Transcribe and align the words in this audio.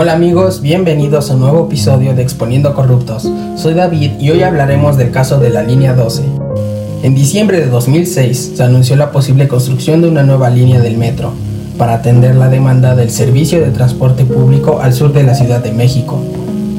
Hola 0.00 0.12
amigos, 0.12 0.60
bienvenidos 0.60 1.28
a 1.28 1.34
un 1.34 1.40
nuevo 1.40 1.66
episodio 1.66 2.14
de 2.14 2.22
Exponiendo 2.22 2.72
Corruptos. 2.72 3.28
Soy 3.56 3.74
David 3.74 4.12
y 4.20 4.30
hoy 4.30 4.44
hablaremos 4.44 4.96
del 4.96 5.10
caso 5.10 5.40
de 5.40 5.50
la 5.50 5.64
línea 5.64 5.92
12. 5.92 6.22
En 7.02 7.16
diciembre 7.16 7.58
de 7.58 7.66
2006 7.66 8.52
se 8.54 8.62
anunció 8.62 8.94
la 8.94 9.10
posible 9.10 9.48
construcción 9.48 10.00
de 10.00 10.06
una 10.08 10.22
nueva 10.22 10.50
línea 10.50 10.78
del 10.80 10.98
metro 10.98 11.32
para 11.76 11.94
atender 11.94 12.36
la 12.36 12.48
demanda 12.48 12.94
del 12.94 13.10
servicio 13.10 13.60
de 13.60 13.72
transporte 13.72 14.24
público 14.24 14.78
al 14.80 14.92
sur 14.92 15.12
de 15.12 15.24
la 15.24 15.34
Ciudad 15.34 15.64
de 15.64 15.72
México. 15.72 16.22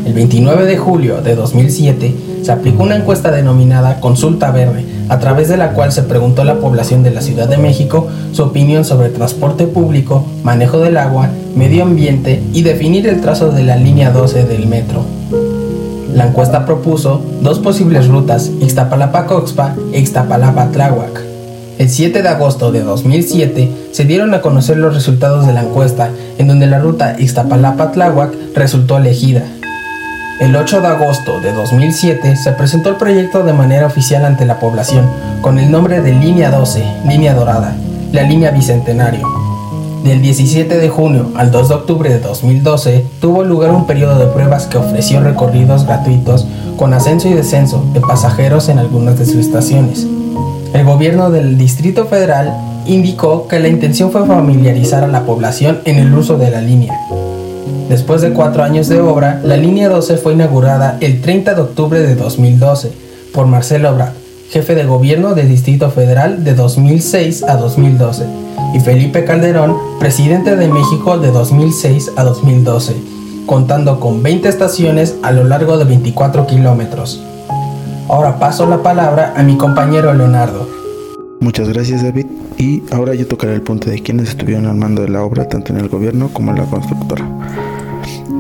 El 0.05 0.13
29 0.13 0.65
de 0.65 0.77
julio 0.77 1.21
de 1.21 1.35
2007 1.35 2.15
se 2.41 2.51
aplicó 2.53 2.83
una 2.83 2.95
encuesta 2.95 3.31
denominada 3.31 3.99
Consulta 3.99 4.51
Verde, 4.51 4.85
a 5.09 5.19
través 5.19 5.49
de 5.49 5.57
la 5.57 5.73
cual 5.73 5.91
se 5.91 6.03
preguntó 6.03 6.43
a 6.43 6.45
la 6.45 6.59
población 6.59 7.03
de 7.03 7.11
la 7.11 7.21
Ciudad 7.21 7.49
de 7.49 7.57
México 7.57 8.07
su 8.31 8.43
opinión 8.43 8.85
sobre 8.85 9.09
transporte 9.09 9.67
público, 9.67 10.25
manejo 10.43 10.79
del 10.79 10.97
agua, 10.97 11.29
medio 11.55 11.83
ambiente 11.83 12.41
y 12.53 12.61
definir 12.61 13.07
el 13.07 13.19
trazo 13.19 13.51
de 13.51 13.63
la 13.63 13.75
línea 13.75 14.11
12 14.11 14.45
del 14.45 14.67
metro. 14.67 15.03
La 16.13 16.27
encuesta 16.27 16.65
propuso 16.65 17.21
dos 17.41 17.59
posibles 17.59 18.07
rutas, 18.07 18.49
Ixtapalapa-Coxpa 18.61 19.75
e 19.93 19.99
Ixtapalapa-Tláhuac. 19.99 21.21
El 21.77 21.89
7 21.89 22.21
de 22.21 22.29
agosto 22.29 22.71
de 22.71 22.81
2007 22.81 23.71
se 23.91 24.03
dieron 24.03 24.33
a 24.33 24.41
conocer 24.41 24.77
los 24.77 24.93
resultados 24.93 25.47
de 25.47 25.53
la 25.53 25.61
encuesta, 25.61 26.09
en 26.37 26.47
donde 26.47 26.67
la 26.67 26.79
ruta 26.79 27.15
Ixtapalapa-Tláhuac 27.17 28.53
resultó 28.53 28.97
elegida. 28.97 29.45
El 30.39 30.55
8 30.55 30.79
de 30.79 30.87
agosto 30.87 31.41
de 31.41 31.51
2007 31.51 32.37
se 32.37 32.53
presentó 32.53 32.87
el 32.87 32.95
proyecto 32.95 33.43
de 33.43 33.51
manera 33.51 33.85
oficial 33.85 34.23
ante 34.23 34.45
la 34.45 34.57
población 34.57 35.05
con 35.41 35.59
el 35.59 35.69
nombre 35.69 36.01
de 36.01 36.13
Línea 36.13 36.49
12, 36.49 36.81
Línea 37.05 37.33
Dorada, 37.33 37.75
la 38.13 38.23
línea 38.23 38.49
Bicentenario. 38.51 39.27
Del 40.05 40.21
17 40.21 40.77
de 40.77 40.87
junio 40.87 41.29
al 41.35 41.51
2 41.51 41.67
de 41.67 41.75
octubre 41.75 42.09
de 42.09 42.19
2012 42.19 43.05
tuvo 43.19 43.43
lugar 43.43 43.71
un 43.71 43.85
periodo 43.85 44.17
de 44.17 44.27
pruebas 44.27 44.67
que 44.67 44.77
ofreció 44.77 45.19
recorridos 45.19 45.85
gratuitos 45.85 46.47
con 46.77 46.93
ascenso 46.93 47.27
y 47.27 47.33
descenso 47.33 47.83
de 47.93 47.99
pasajeros 47.99 48.69
en 48.69 48.79
algunas 48.79 49.19
de 49.19 49.25
sus 49.25 49.35
estaciones. 49.35 50.07
El 50.73 50.85
gobierno 50.85 51.31
del 51.31 51.57
Distrito 51.57 52.05
Federal 52.05 52.55
indicó 52.85 53.49
que 53.49 53.59
la 53.59 53.67
intención 53.67 54.09
fue 54.09 54.25
familiarizar 54.25 55.03
a 55.03 55.07
la 55.07 55.25
población 55.25 55.79
en 55.83 55.97
el 55.97 56.13
uso 56.13 56.37
de 56.37 56.49
la 56.49 56.61
línea, 56.61 56.97
Después 57.89 58.21
de 58.21 58.33
cuatro 58.33 58.63
años 58.63 58.87
de 58.87 59.01
obra, 59.01 59.41
la 59.43 59.57
línea 59.57 59.89
12 59.89 60.17
fue 60.17 60.33
inaugurada 60.33 60.99
el 61.01 61.21
30 61.21 61.55
de 61.55 61.61
octubre 61.61 61.99
de 61.99 62.13
2012 62.13 62.91
por 63.33 63.47
Marcelo 63.47 63.89
Obrador, 63.89 64.13
jefe 64.51 64.75
de 64.75 64.85
gobierno 64.85 65.33
del 65.33 65.49
Distrito 65.49 65.89
Federal 65.89 66.43
de 66.43 66.53
2006 66.53 67.43
a 67.47 67.55
2012, 67.55 68.27
y 68.75 68.79
Felipe 68.79 69.25
Calderón, 69.25 69.75
presidente 69.99 70.55
de 70.55 70.67
México 70.67 71.17
de 71.17 71.31
2006 71.31 72.11
a 72.15 72.23
2012, 72.25 72.93
contando 73.47 73.99
con 73.99 74.21
20 74.21 74.47
estaciones 74.47 75.15
a 75.23 75.31
lo 75.31 75.43
largo 75.43 75.79
de 75.79 75.85
24 75.85 76.45
kilómetros. 76.45 77.19
Ahora 78.07 78.37
paso 78.37 78.67
la 78.67 78.83
palabra 78.83 79.33
a 79.35 79.41
mi 79.41 79.57
compañero 79.57 80.13
Leonardo. 80.13 80.69
Muchas 81.39 81.69
gracias 81.69 82.03
David 82.03 82.27
y 82.59 82.83
ahora 82.91 83.15
yo 83.15 83.25
tocaré 83.25 83.55
el 83.55 83.61
punto 83.63 83.89
de 83.89 83.99
quienes 84.03 84.29
estuvieron 84.29 84.67
al 84.67 84.75
mando 84.75 85.01
de 85.01 85.09
la 85.09 85.23
obra 85.23 85.47
tanto 85.47 85.73
en 85.73 85.79
el 85.79 85.89
gobierno 85.89 86.29
como 86.31 86.51
en 86.51 86.57
la 86.57 86.65
constructora. 86.65 87.25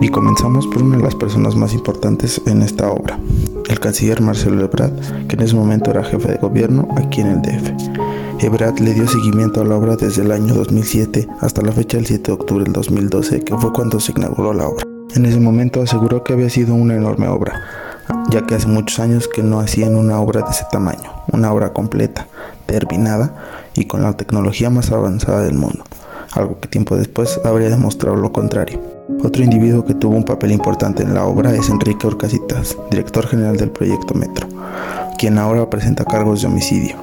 Y 0.01 0.09
comenzamos 0.09 0.67
por 0.67 0.83
una 0.83 0.97
de 0.97 1.03
las 1.03 1.15
personas 1.15 1.55
más 1.55 1.73
importantes 1.73 2.41
en 2.45 2.61
esta 2.61 2.89
obra, 2.89 3.19
el 3.67 3.79
canciller 3.79 4.21
Marcelo 4.21 4.63
Ebrard, 4.63 5.27
que 5.27 5.35
en 5.35 5.41
ese 5.41 5.55
momento 5.55 5.91
era 5.91 6.03
jefe 6.03 6.29
de 6.29 6.37
gobierno 6.37 6.87
aquí 6.95 7.21
en 7.21 7.27
el 7.27 7.41
DF. 7.41 8.43
Ebrard 8.43 8.79
le 8.79 8.93
dio 8.93 9.07
seguimiento 9.07 9.61
a 9.61 9.65
la 9.65 9.75
obra 9.75 9.97
desde 9.97 10.21
el 10.21 10.31
año 10.31 10.53
2007 10.53 11.27
hasta 11.41 11.61
la 11.61 11.73
fecha 11.73 11.97
del 11.97 12.05
7 12.05 12.23
de 12.23 12.31
octubre 12.31 12.63
del 12.63 12.73
2012, 12.73 13.41
que 13.41 13.57
fue 13.57 13.73
cuando 13.73 13.99
se 13.99 14.13
inauguró 14.13 14.53
la 14.53 14.67
obra. 14.67 14.85
En 15.15 15.25
ese 15.25 15.39
momento 15.39 15.81
aseguró 15.81 16.23
que 16.23 16.33
había 16.33 16.49
sido 16.49 16.73
una 16.75 16.95
enorme 16.95 17.27
obra, 17.27 17.61
ya 18.29 18.45
que 18.45 18.55
hace 18.55 18.67
muchos 18.67 18.99
años 18.99 19.27
que 19.27 19.43
no 19.43 19.59
hacían 19.59 19.95
una 19.95 20.19
obra 20.19 20.41
de 20.41 20.51
ese 20.51 20.65
tamaño, 20.71 21.11
una 21.31 21.51
obra 21.51 21.73
completa, 21.73 22.27
terminada 22.65 23.35
y 23.73 23.85
con 23.85 24.03
la 24.03 24.13
tecnología 24.13 24.69
más 24.69 24.91
avanzada 24.91 25.41
del 25.41 25.55
mundo, 25.55 25.83
algo 26.31 26.59
que 26.59 26.67
tiempo 26.67 26.95
después 26.95 27.39
habría 27.43 27.69
demostrado 27.69 28.15
lo 28.15 28.31
contrario. 28.31 28.98
Otro 29.23 29.43
individuo 29.43 29.83
que 29.83 29.95
tuvo 29.95 30.15
un 30.15 30.23
papel 30.23 30.51
importante 30.51 31.03
en 31.03 31.13
la 31.13 31.25
obra 31.25 31.53
es 31.53 31.69
Enrique 31.69 32.07
Orcasitas, 32.07 32.77
director 32.91 33.25
general 33.27 33.57
del 33.57 33.71
proyecto 33.71 34.13
Metro, 34.13 34.47
quien 35.17 35.37
ahora 35.37 35.69
presenta 35.69 36.05
cargos 36.05 36.41
de 36.41 36.47
homicidio. 36.47 36.95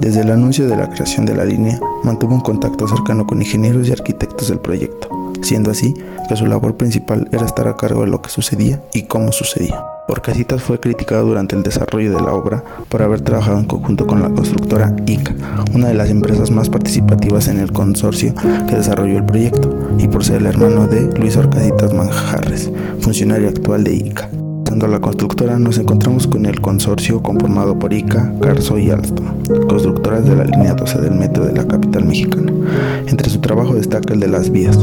Desde 0.00 0.22
el 0.22 0.30
anuncio 0.30 0.66
de 0.66 0.76
la 0.76 0.88
creación 0.90 1.26
de 1.26 1.36
la 1.36 1.44
línea, 1.44 1.78
mantuvo 2.02 2.34
un 2.34 2.40
contacto 2.40 2.88
cercano 2.88 3.26
con 3.26 3.40
ingenieros 3.40 3.86
y 3.86 3.92
arquitectos 3.92 4.48
del 4.48 4.58
proyecto, 4.58 5.08
siendo 5.42 5.70
así 5.70 5.94
que 6.28 6.36
su 6.36 6.46
labor 6.46 6.76
principal 6.76 7.28
era 7.30 7.46
estar 7.46 7.68
a 7.68 7.76
cargo 7.76 8.00
de 8.00 8.08
lo 8.08 8.22
que 8.22 8.30
sucedía 8.30 8.82
y 8.92 9.02
cómo 9.02 9.30
sucedía. 9.30 9.84
Orcasitas 10.08 10.62
fue 10.62 10.80
criticado 10.80 11.26
durante 11.26 11.54
el 11.54 11.62
desarrollo 11.62 12.12
de 12.12 12.20
la 12.20 12.34
obra 12.34 12.64
por 12.88 13.02
haber 13.02 13.20
trabajado 13.20 13.58
en 13.58 13.66
conjunto 13.66 14.06
con 14.06 14.20
la 14.20 14.30
constructora 14.30 14.94
ICA, 15.06 15.34
una 15.74 15.88
de 15.88 15.94
las 15.94 16.10
empresas 16.10 16.50
más 16.50 16.68
participativas 16.68 17.46
en 17.48 17.60
el 17.60 17.72
consorcio 17.72 18.34
que 18.68 18.76
desarrolló 18.76 19.18
el 19.18 19.24
proyecto, 19.24 19.70
y 19.98 20.08
por 20.08 20.24
ser 20.24 20.36
el 20.36 20.46
hermano 20.46 20.86
de 20.86 21.10
Luis 21.18 21.36
Orcasitas 21.36 21.92
Manjarres, 21.92 22.70
funcionario 23.00 23.48
actual 23.48 23.84
de 23.84 23.94
ICA. 23.94 24.28
Pasando 24.64 24.86
a 24.86 24.88
la 24.88 25.00
constructora 25.00 25.58
nos 25.58 25.76
encontramos 25.76 26.26
con 26.26 26.46
el 26.46 26.62
consorcio 26.62 27.22
conformado 27.22 27.78
por 27.78 27.92
ICA, 27.92 28.32
Carso 28.40 28.78
y 28.78 28.90
Alstom, 28.90 29.26
constructoras 29.68 30.24
de 30.24 30.34
la 30.34 30.44
línea 30.44 30.72
12 30.72 30.98
del 30.98 31.12
metro 31.12 31.44
de 31.44 31.52
la 31.52 31.66
capital 31.66 32.06
mexicana. 32.06 32.50
Entre 33.06 33.28
su 33.28 33.40
trabajo 33.40 33.74
destaca 33.74 34.14
el 34.14 34.20
de 34.20 34.28
las 34.28 34.50
vías. 34.50 34.78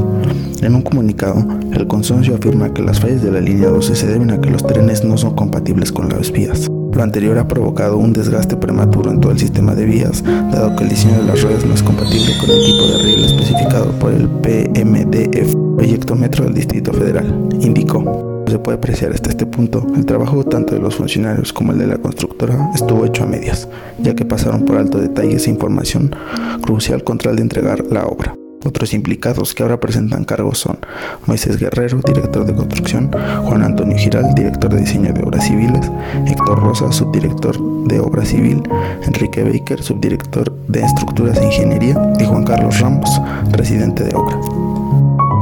En 0.62 0.76
un 0.76 0.84
comunicado, 0.84 1.44
el 1.74 1.88
consorcio 1.88 2.36
afirma 2.36 2.72
que 2.72 2.84
las 2.84 3.00
fallas 3.00 3.24
de 3.24 3.32
la 3.32 3.42
línea 3.42 3.70
12 3.70 3.96
se 3.96 4.06
deben 4.06 4.30
a 4.30 4.40
que 4.40 4.52
los 4.52 4.64
trenes 4.64 5.04
no 5.04 5.18
son 5.18 5.36
compatibles 5.36 5.92
con 5.92 6.10
las 6.10 6.32
vías. 6.32 6.70
Lo 6.94 7.04
anterior 7.04 7.38
ha 7.38 7.48
provocado 7.48 7.98
un 7.98 8.14
desgaste 8.14 8.58
prematuro 8.58 9.12
en 9.12 9.20
todo 9.20 9.32
el 9.32 9.40
sistema 9.40 9.76
de 9.76 9.86
vías, 9.86 10.24
dado 10.24 10.76
que 10.76 10.84
el 10.84 10.90
diseño 10.90 11.20
de 11.20 11.24
las 11.26 11.42
ruedas 11.42 11.66
no 11.66 11.74
es 11.74 11.84
compatible 11.84 12.32
con 12.40 12.50
el 12.50 12.66
tipo 12.66 12.88
de 12.88 13.04
riel 13.04 13.26
especificado 13.26 13.92
por 14.00 14.12
el 14.12 14.28
PMDF, 14.28 15.56
Proyecto 15.78 16.16
Metro 16.16 16.46
del 16.46 16.54
Distrito 16.54 16.92
Federal, 16.92 17.50
indicó. 17.62 18.44
Se 18.48 18.58
puede 18.58 18.78
apreciar 18.78 19.12
hasta 19.12 19.30
este 19.30 19.46
punto, 19.46 19.86
el 19.96 20.06
trabajo 20.08 20.44
tanto 20.44 20.74
de 20.74 20.82
los 20.82 20.96
funcionarios 20.96 21.54
como 21.54 21.72
el 21.72 21.78
de 21.78 21.88
la 21.88 21.98
constructora 22.00 22.72
estuvo 22.74 23.06
hecho 23.06 23.24
a 23.24 23.28
medias, 23.28 23.68
ya 24.00 24.16
que 24.16 24.26
pasaron 24.26 24.66
por 24.66 24.78
alto 24.78 24.98
detalles 24.98 25.46
e 25.46 25.52
información 25.52 26.16
crucial 26.62 27.04
contra 27.04 27.30
el 27.30 27.38
de 27.38 27.44
entregar 27.44 27.86
la 27.92 28.08
obra. 28.08 28.39
Otros 28.66 28.94
implicados 28.94 29.54
que 29.54 29.64
ahora 29.64 29.80
presentan 29.80 30.26
cargos 30.26 30.60
son 30.60 30.80
Moisés 31.26 31.58
Guerrero, 31.58 32.02
director 32.06 32.46
de 32.46 32.54
construcción, 32.54 33.10
Juan 33.46 33.64
Antonio 33.64 33.98
Giral, 33.98 34.34
director 34.36 34.74
de 34.74 34.82
diseño 34.82 35.14
de 35.14 35.24
obras 35.24 35.48
civiles, 35.48 35.90
Héctor 36.28 36.60
Rosa, 36.60 36.92
subdirector 36.92 37.58
de 37.88 38.00
obra 38.00 38.26
civil, 38.26 38.62
Enrique 39.04 39.44
Baker, 39.44 39.82
subdirector 39.82 40.54
de 40.68 40.82
estructuras 40.82 41.38
e 41.38 41.46
ingeniería, 41.46 41.96
y 42.20 42.26
Juan 42.26 42.44
Carlos 42.44 42.80
Ramos, 42.80 43.10
presidente 43.52 44.04
de 44.04 44.14
obra. 44.14 44.38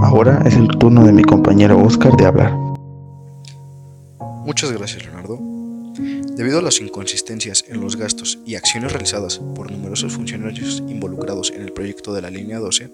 Ahora 0.03 0.43
es 0.45 0.55
el 0.55 0.67
turno 0.67 1.03
de 1.03 1.11
mi 1.11 1.23
compañero 1.23 1.81
Oscar 1.81 2.15
de 2.15 2.25
hablar. 2.25 2.53
Muchas 4.45 4.71
gracias, 4.71 5.03
Leonardo. 5.05 5.39
Debido 6.37 6.59
a 6.59 6.61
las 6.61 6.79
inconsistencias 6.79 7.65
en 7.67 7.81
los 7.81 7.95
gastos 7.95 8.37
y 8.45 8.53
acciones 8.53 8.91
realizadas 8.91 9.41
por 9.55 9.71
numerosos 9.71 10.13
funcionarios 10.13 10.83
involucrados 10.87 11.51
en 11.51 11.63
el 11.63 11.73
proyecto 11.73 12.13
de 12.13 12.21
la 12.21 12.29
línea 12.29 12.59
12, 12.59 12.91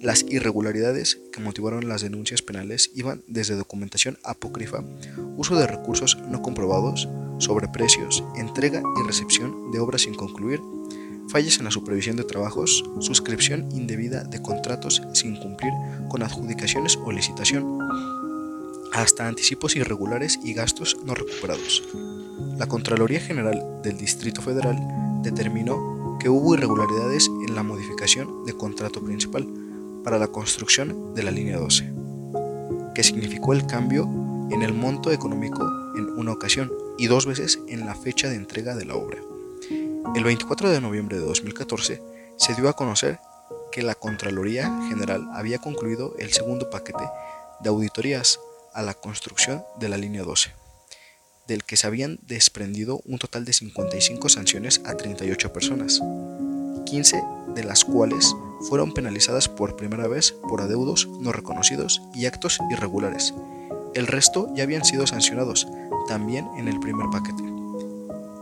las 0.00 0.24
irregularidades 0.28 1.18
que 1.32 1.40
motivaron 1.40 1.88
las 1.88 2.02
denuncias 2.02 2.42
penales 2.42 2.90
iban 2.94 3.22
desde 3.26 3.56
documentación 3.56 4.18
apócrifa, 4.22 4.84
uso 5.36 5.56
de 5.56 5.66
recursos 5.66 6.18
no 6.28 6.42
comprobados, 6.42 7.08
sobreprecios, 7.38 8.22
entrega 8.36 8.82
y 8.98 9.06
recepción 9.06 9.70
de 9.72 9.80
obras 9.80 10.02
sin 10.02 10.14
concluir, 10.14 10.60
fallas 11.28 11.58
en 11.58 11.64
la 11.64 11.70
supervisión 11.70 12.16
de 12.16 12.24
trabajos, 12.24 12.84
suscripción 13.00 13.70
indebida 13.72 14.24
de 14.24 14.40
contratos 14.42 15.02
sin 15.12 15.36
cumplir 15.36 15.72
con 16.08 16.22
adjudicaciones 16.22 16.98
o 17.04 17.10
licitación, 17.10 17.78
hasta 18.92 19.26
anticipos 19.26 19.76
irregulares 19.76 20.38
y 20.42 20.54
gastos 20.54 20.96
no 21.04 21.14
recuperados. 21.14 21.82
La 22.56 22.66
Contraloría 22.66 23.20
General 23.20 23.80
del 23.82 23.98
Distrito 23.98 24.40
Federal 24.40 24.78
determinó 25.22 26.18
que 26.20 26.28
hubo 26.28 26.54
irregularidades 26.54 27.30
en 27.46 27.54
la 27.54 27.62
modificación 27.62 28.44
de 28.44 28.54
contrato 28.54 29.02
principal 29.02 29.46
para 30.06 30.20
la 30.20 30.28
construcción 30.28 31.16
de 31.16 31.24
la 31.24 31.32
línea 31.32 31.58
12, 31.58 31.92
que 32.94 33.02
significó 33.02 33.54
el 33.54 33.66
cambio 33.66 34.04
en 34.52 34.62
el 34.62 34.72
monto 34.72 35.10
económico 35.10 35.64
en 35.96 36.08
una 36.10 36.30
ocasión 36.30 36.72
y 36.96 37.08
dos 37.08 37.26
veces 37.26 37.58
en 37.66 37.86
la 37.86 37.96
fecha 37.96 38.28
de 38.28 38.36
entrega 38.36 38.76
de 38.76 38.84
la 38.84 38.94
obra. 38.94 39.18
El 40.14 40.22
24 40.22 40.70
de 40.70 40.80
noviembre 40.80 41.18
de 41.18 41.26
2014 41.26 42.00
se 42.36 42.54
dio 42.54 42.68
a 42.68 42.74
conocer 42.74 43.18
que 43.72 43.82
la 43.82 43.96
Contraloría 43.96 44.70
General 44.88 45.28
había 45.34 45.58
concluido 45.58 46.14
el 46.20 46.32
segundo 46.32 46.70
paquete 46.70 47.02
de 47.64 47.68
auditorías 47.68 48.38
a 48.74 48.82
la 48.82 48.94
construcción 48.94 49.64
de 49.80 49.88
la 49.88 49.96
línea 49.96 50.22
12, 50.22 50.52
del 51.48 51.64
que 51.64 51.76
se 51.76 51.88
habían 51.88 52.20
desprendido 52.22 53.00
un 53.06 53.18
total 53.18 53.44
de 53.44 53.52
55 53.52 54.28
sanciones 54.28 54.80
a 54.84 54.96
38 54.96 55.52
personas, 55.52 56.00
15 56.86 57.22
de 57.48 57.64
las 57.64 57.84
cuales 57.84 58.34
fueron 58.68 58.92
penalizadas 58.92 59.48
por 59.48 59.76
primera 59.76 60.08
vez 60.08 60.32
por 60.48 60.62
adeudos 60.62 61.06
no 61.20 61.32
reconocidos 61.32 62.00
y 62.14 62.24
actos 62.24 62.58
irregulares. 62.70 63.34
El 63.94 64.06
resto 64.06 64.48
ya 64.54 64.62
habían 64.62 64.84
sido 64.84 65.06
sancionados, 65.06 65.68
también 66.08 66.48
en 66.56 66.68
el 66.68 66.80
primer 66.80 67.06
paquete. 67.10 67.42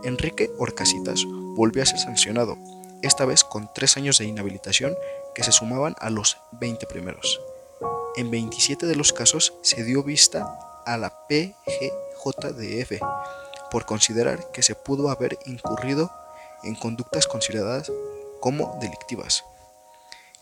Enrique 0.03 0.51
Orcasitas 0.57 1.25
volvió 1.55 1.83
a 1.83 1.85
ser 1.85 1.99
sancionado, 1.99 2.57
esta 3.01 3.25
vez 3.25 3.43
con 3.43 3.69
tres 3.73 3.97
años 3.97 4.17
de 4.17 4.25
inhabilitación 4.25 4.95
que 5.33 5.43
se 5.43 5.51
sumaban 5.51 5.95
a 5.99 6.09
los 6.09 6.37
20 6.53 6.85
primeros. 6.87 7.41
En 8.15 8.31
27 8.31 8.85
de 8.85 8.95
los 8.95 9.11
casos 9.11 9.53
se 9.61 9.83
dio 9.83 10.03
vista 10.03 10.57
a 10.85 10.97
la 10.97 11.09
PGJDF 11.27 13.01
por 13.71 13.85
considerar 13.85 14.51
que 14.51 14.63
se 14.63 14.75
pudo 14.75 15.09
haber 15.09 15.37
incurrido 15.45 16.11
en 16.63 16.75
conductas 16.75 17.27
consideradas 17.27 17.91
como 18.45 18.77
delictivas. 18.79 19.43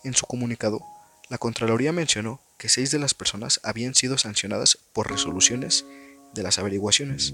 En 0.04 0.12
su 0.12 0.26
comunicado, 0.26 0.82
la 1.30 1.38
Contraloría 1.38 1.90
mencionó 1.90 2.38
que 2.58 2.68
seis 2.68 2.90
de 2.90 2.98
las 2.98 3.14
personas 3.14 3.60
habían 3.62 3.94
sido 3.94 4.18
sancionadas 4.18 4.76
por 4.92 5.10
resoluciones 5.10 5.86
de 6.34 6.42
las 6.42 6.58
averiguaciones 6.58 7.32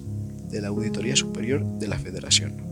de 0.48 0.60
la 0.60 0.68
Auditoría 0.68 1.16
Superior 1.16 1.64
de 1.64 1.88
la 1.88 1.98
Federación. 1.98 2.62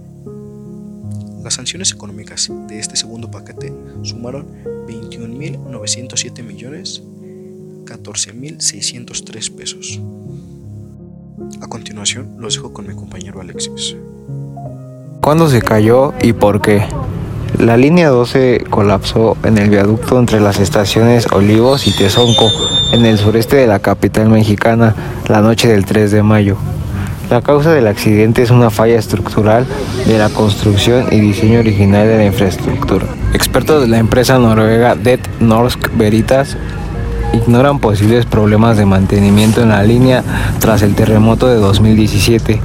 Las 1.43 1.55
sanciones 1.55 1.91
económicas 1.91 2.49
de 2.69 2.79
este 2.79 2.95
segundo 2.95 3.33
paquete 3.33 3.73
sumaron 4.05 4.47
21.907 4.87 6.45
millones 6.45 7.03
14.603 7.85 9.57
pesos. 9.57 10.01
A 11.61 11.67
continuación, 11.67 12.37
los 12.39 12.55
dejo 12.55 12.73
con 12.73 12.87
mi 12.87 12.95
compañero 12.95 13.41
Alexis. 13.41 13.97
¿Cuándo 15.21 15.49
se 15.49 15.61
cayó 15.61 16.15
y 16.23 16.33
por 16.33 16.63
qué? 16.63 16.87
La 17.57 17.77
línea 17.77 18.09
12 18.11 18.67
colapsó 18.71 19.37
en 19.43 19.59
el 19.59 19.71
viaducto 19.71 20.19
entre 20.19 20.41
las 20.41 20.61
estaciones 20.61 21.27
Olivos 21.33 21.89
y 21.89 21.97
Tezonco, 21.97 22.51
en 22.93 23.05
el 23.05 23.19
sureste 23.19 23.57
de 23.57 23.67
la 23.67 23.81
capital 23.81 24.29
mexicana, 24.29 24.95
la 25.29 25.41
noche 25.41 25.67
del 25.67 25.85
3 25.85 26.13
de 26.13 26.23
mayo. 26.23 26.57
La 27.31 27.43
causa 27.43 27.73
del 27.73 27.89
accidente 27.89 28.43
es 28.43 28.51
una 28.51 28.71
falla 28.71 28.99
estructural 28.99 29.67
de 30.07 30.19
la 30.19 30.29
construcción 30.29 31.07
y 31.11 31.19
diseño 31.19 31.59
original 31.59 32.07
de 32.07 32.19
la 32.19 32.25
infraestructura. 32.27 33.07
Expertos 33.35 33.83
de 33.83 33.89
la 33.89 33.99
empresa 33.99 34.39
noruega 34.39 34.95
Det 34.95 35.21
Norsk 35.41 35.91
Veritas 35.97 36.57
ignoran 37.35 37.81
posibles 37.81 38.25
problemas 38.25 38.77
de 38.77 38.87
mantenimiento 38.87 39.63
en 39.63 39.71
la 39.71 39.83
línea 39.83 40.23
tras 40.61 40.83
el 40.83 40.95
terremoto 40.95 41.49
de 41.49 41.57
2017. 41.57 42.61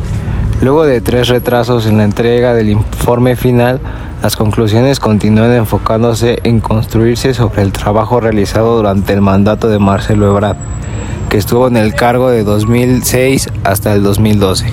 Luego 0.64 0.86
de 0.86 1.02
tres 1.02 1.28
retrasos 1.28 1.88
en 1.88 1.98
la 1.98 2.06
entrega 2.06 2.54
del 2.54 2.70
informe 2.70 3.36
final, 3.36 3.82
las 4.22 4.38
conclusiones 4.38 5.02
continúan 5.02 5.52
enfocándose 5.52 6.40
en 6.46 6.62
construirse 6.62 7.34
sobre 7.34 7.64
el 7.64 7.74
trabajo 7.74 8.22
realizado 8.22 8.78
durante 8.78 9.12
el 9.12 9.20
mandato 9.20 9.68
de 9.68 9.78
Marcelo 9.80 10.32
Ebrard, 10.32 10.56
que 11.30 11.38
estuvo 11.38 11.68
en 11.68 11.76
el 11.76 11.94
cargo 11.96 12.30
de 12.30 12.46
2006 12.46 13.50
hasta 13.66 13.94
el 13.94 14.04
2012. 14.04 14.68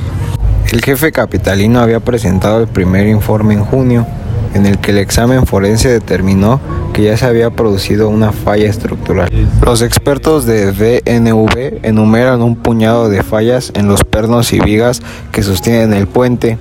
El 0.71 0.81
jefe 0.81 1.11
capitalino 1.11 1.81
había 1.81 1.99
presentado 1.99 2.61
el 2.61 2.69
primer 2.69 3.09
informe 3.09 3.55
en 3.55 3.65
junio, 3.65 4.07
en 4.55 4.67
el 4.67 4.79
que 4.79 4.93
el 4.93 4.99
examen 4.99 5.45
forense 5.45 5.89
determinó 5.89 6.61
que 6.93 7.03
ya 7.05 7.17
se 7.17 7.27
había 7.27 7.51
producido 7.51 8.09
una 8.09 8.33
falla 8.33 8.69
estructural. 8.69 9.31
Los 9.65 9.83
expertos 9.83 10.47
de 10.47 10.73
DNV 10.73 11.85
enumeran 11.85 12.43
un 12.43 12.57
puñado 12.57 13.09
de 13.09 13.23
fallas 13.23 13.73
en 13.75 13.89
los 13.89 14.05
pernos 14.05 14.53
y 14.53 14.61
vigas 14.61 15.03
que 15.33 15.43
sostienen 15.43 15.93
el 15.93 16.07
puente, 16.07 16.59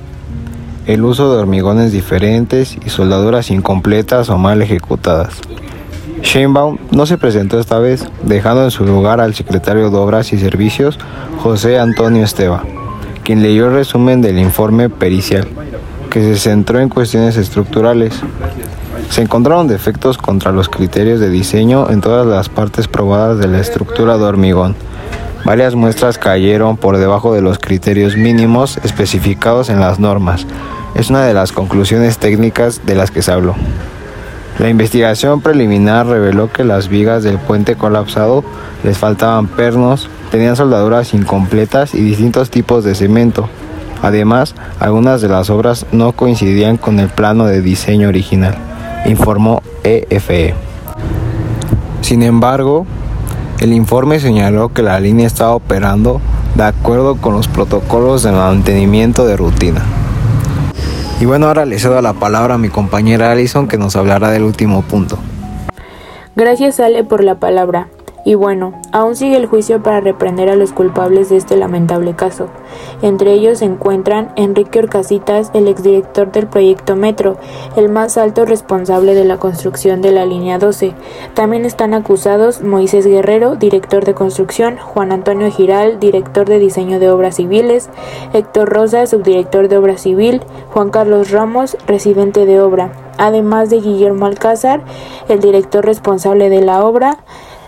el 0.86 1.04
uso 1.04 1.34
de 1.34 1.42
hormigones 1.42 1.92
diferentes 1.92 2.78
y 2.86 2.90
soldaduras 2.90 3.52
incompletas 3.52 4.30
o 4.30 4.38
mal 4.38 4.62
ejecutadas. 4.62 5.42
Sheinbaum 6.22 6.78
no 6.92 7.06
se 7.06 7.18
presentó 7.18 7.60
esta 7.60 7.80
vez, 7.80 8.06
dejando 8.24 8.64
en 8.64 8.72
su 8.72 8.86
lugar 8.86 9.22
al 9.22 9.36
secretario 9.36 9.90
de 9.90 9.98
Obras 9.98 10.34
y 10.34 10.38
Servicios, 10.38 11.00
José 11.42 11.80
Antonio 11.80 12.24
Esteba, 12.24 12.64
quien 13.24 13.42
leyó 13.42 13.68
el 13.68 13.74
resumen 13.74 14.22
del 14.22 14.38
informe 14.38 14.90
pericial, 14.90 15.48
que 16.10 16.22
se 16.22 16.38
centró 16.38 16.80
en 16.80 16.90
cuestiones 16.90 17.38
estructurales. 17.38 18.20
Se 19.09 19.23
encontraron 19.23 19.67
defectos 19.67 20.19
contra 20.19 20.51
los 20.51 20.69
criterios 20.69 21.19
de 21.19 21.31
diseño 21.31 21.89
en 21.89 22.00
todas 22.00 22.27
las 22.27 22.47
partes 22.47 22.88
probadas 22.88 23.39
de 23.39 23.47
la 23.47 23.59
estructura 23.59 24.17
de 24.17 24.23
hormigón. 24.23 24.75
Varias 25.44 25.73
muestras 25.73 26.19
cayeron 26.19 26.77
por 26.77 26.97
debajo 26.97 27.33
de 27.33 27.41
los 27.41 27.57
criterios 27.57 28.15
mínimos 28.15 28.77
especificados 28.83 29.69
en 29.69 29.79
las 29.79 30.00
normas. 30.00 30.45
Es 30.94 31.09
una 31.09 31.25
de 31.25 31.33
las 31.33 31.51
conclusiones 31.51 32.19
técnicas 32.19 32.85
de 32.85 32.94
las 32.94 33.09
que 33.09 33.23
se 33.23 33.31
habló. 33.31 33.56
La 34.59 34.69
investigación 34.69 35.41
preliminar 35.41 36.06
reveló 36.06 36.51
que 36.51 36.63
las 36.63 36.88
vigas 36.88 37.23
del 37.23 37.39
puente 37.39 37.75
colapsado 37.75 38.44
les 38.83 38.97
faltaban 38.97 39.47
pernos, 39.47 40.07
tenían 40.29 40.56
soldaduras 40.56 41.15
incompletas 41.15 41.95
y 41.95 42.01
distintos 42.01 42.51
tipos 42.51 42.83
de 42.83 42.94
cemento. 42.94 43.50
Además, 44.03 44.53
algunas 44.79 45.21
de 45.21 45.29
las 45.29 45.50
obras 45.50 45.88
no 45.91 46.11
coincidían 46.11 46.77
con 46.77 47.00
el 47.00 47.09
plano 47.09 47.45
de 47.45 47.61
diseño 47.61 48.09
original 48.09 48.69
informó 49.06 49.62
EFE. 49.84 50.54
Sin 52.01 52.24
embargo, 52.24 52.86
el 53.60 53.74
informe 53.74 54.19
señaló 54.19 54.69
que 54.69 54.81
la 54.81 55.00
línea 55.00 55.28
estaba 55.28 55.54
operando 55.54 56.22
de 56.56 56.63
acuerdo 56.63 57.18
con 57.18 57.34
los 57.34 57.48
protocolos 57.48 58.24
de 58.24 58.31
mantenimiento 58.31 59.25
de 59.25 59.38
rutina. 59.38 59.81
Y 61.19 61.25
bueno, 61.25 61.48
ahora 61.48 61.66
le 61.66 61.80
cedo 61.80 62.01
la 62.01 62.13
palabra 62.13 62.56
a 62.56 62.57
mi 62.57 62.69
compañera 62.69 63.31
Alison 63.31 63.68
que 63.68 63.78
nos 63.78 63.96
hablará 63.96 64.30
del 64.30 64.44
último 64.44 64.81
punto. 64.81 65.19
Gracias 66.36 66.80
Ale 66.80 67.04
por 67.04 67.24
la 67.24 67.36
palabra. 67.36 67.90
Y 68.30 68.36
bueno, 68.36 68.74
aún 68.92 69.16
sigue 69.16 69.38
el 69.38 69.48
juicio 69.48 69.81
para 69.81 70.02
reprender 70.02 70.50
a 70.50 70.56
los 70.56 70.72
culpables 70.72 71.30
de 71.30 71.38
este 71.38 71.58
lamentable 71.58 72.16
caso. 72.16 72.46
Entre 73.02 73.34
ellos 73.34 73.58
se 73.58 73.66
encuentran 73.66 74.31
Enrique 74.36 74.78
Orcasitas, 74.78 75.50
el 75.56 75.68
exdirector 75.68 76.31
del 76.31 76.46
proyecto 76.46 76.96
Metro, 76.96 77.38
el 77.76 77.90
más 77.90 78.20
alto 78.20 78.46
responsable 78.46 79.16
de 79.16 79.26
la 79.26 79.38
construcción 79.38 80.04
de 80.04 80.12
la 80.12 80.28
línea 80.28 80.60
12. 80.60 80.94
También 81.34 81.66
están 81.66 81.96
acusados 81.96 82.62
Moisés 82.62 83.08
Guerrero, 83.08 83.56
director 83.56 84.06
de 84.06 84.14
construcción, 84.14 84.78
Juan 84.78 85.12
Antonio 85.12 85.50
Giral, 85.50 86.00
director 86.00 86.48
de 86.48 86.60
diseño 86.60 87.00
de 87.00 87.10
obras 87.10 87.38
civiles, 87.38 87.90
Héctor 88.34 88.70
Rosa, 88.70 89.08
subdirector 89.08 89.70
de 89.70 89.78
obra 89.78 89.98
civil, 89.98 90.44
Juan 90.72 90.92
Carlos 90.92 91.31
Ramos, 91.31 91.78
residente 91.88 92.46
de 92.46 92.62
obra, 92.62 92.92
además 93.18 93.72
de 93.72 93.81
Guillermo 93.81 94.28
Alcázar, 94.28 94.81
el 95.30 95.40
director 95.40 95.84
responsable 95.84 96.50
de 96.50 96.62
la 96.62 96.86
obra, 96.86 97.18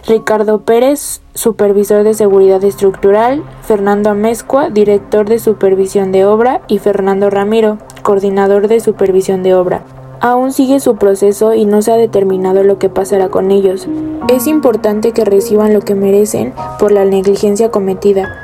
Ricardo 0.08 0.62
Pérez, 0.62 1.22
supervisor 1.36 2.04
de 2.04 2.16
seguridad 2.16 2.64
estructural, 2.64 3.44
Fernando 3.62 4.10
Amezcua, 4.10 4.70
director 4.70 5.30
de 5.30 5.38
supervisión 5.38 6.12
de 6.12 6.26
obra 6.26 6.62
y 6.68 6.80
Fernando 6.80 7.30
Ramiro, 7.30 7.78
coordinador 8.02 8.68
de 8.68 8.80
supervisión 8.80 9.44
de 9.44 9.54
obra. 9.54 9.84
Aún 10.20 10.54
sigue 10.54 10.80
su 10.80 10.96
proceso 10.96 11.54
y 11.54 11.66
no 11.66 11.82
se 11.82 11.92
ha 11.92 11.98
determinado 11.98 12.64
lo 12.64 12.80
que 12.80 12.90
pasará 12.90 13.30
con 13.30 13.52
ellos. 13.52 13.88
Es 14.28 14.48
importante 14.48 15.12
que 15.12 15.26
reciban 15.26 15.74
lo 15.74 15.82
que 15.82 15.96
merecen 15.96 16.54
por 16.80 16.92
la 16.92 17.06
negligencia 17.06 17.70
cometida. 17.70 18.36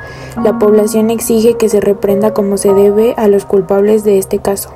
La 0.42 0.58
población 0.58 1.10
exige 1.10 1.56
que 1.56 1.68
se 1.68 1.80
reprenda 1.80 2.32
como 2.34 2.56
se 2.56 2.72
debe 2.72 3.14
a 3.16 3.26
los 3.26 3.44
culpables 3.44 4.04
de 4.04 4.18
este 4.18 4.38
caso. 4.38 4.70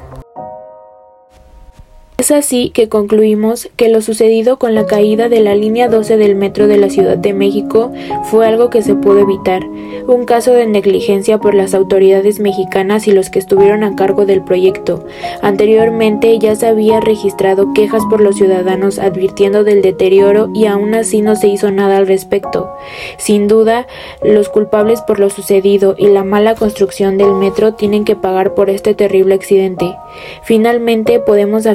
Es 2.23 2.31
así 2.31 2.71
que 2.71 2.89
concluimos 2.89 3.69
que 3.75 3.89
lo 3.89 4.01
sucedido 4.01 4.57
con 4.57 4.77
la 4.77 4.87
caída 4.87 5.29
de 5.29 5.41
la 5.41 5.57
línea 5.57 5.89
12 5.89 6.17
del 6.19 6.37
metro 6.37 6.69
de 6.69 6.77
la 6.77 6.89
Ciudad 6.89 7.17
de 7.17 7.35
México 7.35 7.91
fue 8.31 8.47
algo 8.47 8.71
que 8.71 8.81
se 8.81 8.95
pudo 8.95 9.19
evitar, 9.19 9.65
un 10.07 10.25
caso 10.25 10.53
de 10.53 10.67
negligencia 10.67 11.39
por 11.39 11.53
las 11.55 11.75
autoridades 11.75 12.39
mexicanas 12.39 13.09
y 13.09 13.13
los 13.13 13.29
que 13.29 13.41
estuvieron 13.41 13.83
a 13.83 13.97
cargo 13.97 14.25
del 14.25 14.41
proyecto. 14.45 15.05
Anteriormente 15.43 16.39
ya 16.39 16.55
se 16.55 16.69
había 16.69 17.01
registrado 17.01 17.73
quejas 17.75 18.05
por 18.09 18.21
los 18.21 18.37
ciudadanos 18.37 19.01
advirtiendo 19.01 19.65
del 19.65 19.83
deterioro 19.83 20.49
y 20.55 20.67
aún 20.67 20.95
así 20.95 21.23
no 21.23 21.35
se 21.35 21.49
hizo 21.49 21.73
nada 21.73 21.97
al 21.97 22.07
respecto. 22.07 22.71
Sin 23.19 23.49
duda, 23.49 23.89
los 24.23 24.49
culpables 24.49 25.01
por 25.01 25.19
lo 25.19 25.29
sucedido 25.29 25.97
y 25.99 26.07
la 26.07 26.23
mala 26.23 26.55
construcción 26.55 27.19
del 27.19 27.35
metro 27.35 27.75
tienen 27.75 28.05
que 28.05 28.15
pagar 28.15 28.55
por 28.55 28.71
este 28.71 28.95
terrible 28.95 29.35
accidente. 29.35 29.97
Finalmente 30.45 31.19
podemos 31.19 31.67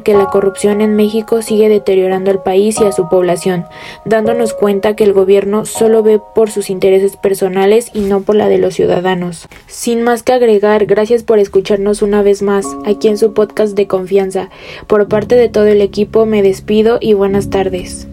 que 0.00 0.14
la 0.14 0.26
corrupción 0.26 0.80
en 0.80 0.96
México 0.96 1.42
sigue 1.42 1.68
deteriorando 1.68 2.30
al 2.30 2.42
país 2.42 2.80
y 2.80 2.84
a 2.84 2.92
su 2.92 3.08
población, 3.08 3.64
dándonos 4.04 4.52
cuenta 4.52 4.96
que 4.96 5.04
el 5.04 5.12
gobierno 5.12 5.64
solo 5.64 6.02
ve 6.02 6.20
por 6.34 6.50
sus 6.50 6.70
intereses 6.70 7.16
personales 7.16 7.90
y 7.94 8.00
no 8.00 8.20
por 8.20 8.36
la 8.36 8.48
de 8.48 8.58
los 8.58 8.74
ciudadanos. 8.74 9.48
Sin 9.66 10.02
más 10.02 10.22
que 10.22 10.32
agregar, 10.32 10.86
gracias 10.86 11.22
por 11.22 11.38
escucharnos 11.38 12.02
una 12.02 12.22
vez 12.22 12.42
más 12.42 12.66
aquí 12.84 13.08
en 13.08 13.18
su 13.18 13.32
podcast 13.32 13.76
de 13.76 13.86
confianza. 13.86 14.50
Por 14.86 15.08
parte 15.08 15.34
de 15.34 15.48
todo 15.48 15.66
el 15.66 15.80
equipo 15.80 16.26
me 16.26 16.42
despido 16.42 16.98
y 17.00 17.14
buenas 17.14 17.50
tardes. 17.50 18.08